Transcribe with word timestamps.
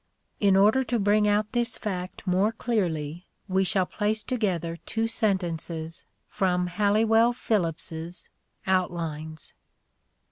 In 0.39 0.55
order 0.55 0.83
to 0.85 0.97
bring 0.97 1.27
out 1.27 1.51
this 1.51 1.77
fact 1.77 2.25
more 2.25 2.51
clearly 2.51 3.27
we 3.47 3.63
shall 3.63 3.85
place 3.85 4.23
together 4.23 4.77
two 4.87 5.05
sentences 5.05 6.05
from 6.27 6.65
Halliwell 6.69 7.33
Phillipps's" 7.33 8.27
Outlines." 8.81 9.53